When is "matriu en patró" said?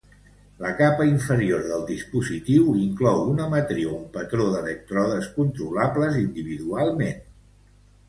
3.53-4.51